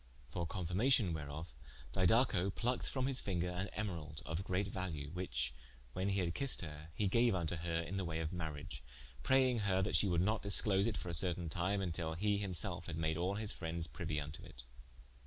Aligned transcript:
For 0.31 0.47
confirmation 0.47 1.13
whereof, 1.13 1.53
Didaco 1.93 2.49
plucked 2.55 2.89
from 2.89 3.05
his 3.05 3.19
finger 3.19 3.51
an 3.51 3.67
Emeralde 3.73 4.23
of 4.25 4.43
great 4.43 4.67
value, 4.69 5.11
which 5.11 5.53
(when 5.93 6.09
he 6.09 6.21
had 6.21 6.33
kissed 6.33 6.61
her) 6.61 6.89
he 6.95 7.07
gaue 7.07 7.31
vnto 7.33 7.59
her 7.59 7.81
in 7.83 7.97
the 7.97 8.03
waye 8.03 8.19
of 8.19 8.33
mariage, 8.33 8.81
praying 9.21 9.59
her 9.59 9.83
that 9.83 9.95
she 9.95 10.07
would 10.07 10.19
not 10.21 10.41
disclose 10.41 10.87
it 10.87 10.97
for 10.97 11.09
a 11.09 11.13
certaine 11.13 11.49
time, 11.49 11.81
vntill 11.81 12.17
he 12.17 12.39
him 12.39 12.55
selfe 12.55 12.87
had 12.87 12.97
made 12.97 13.15
all 13.15 13.35
his 13.35 13.53
frendes 13.53 13.87
priuie 13.87 14.17
vnto 14.17 14.43
it. 14.43 14.63